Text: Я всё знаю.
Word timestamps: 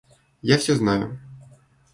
Я 0.51 0.57
всё 0.61 0.75
знаю. 0.81 1.13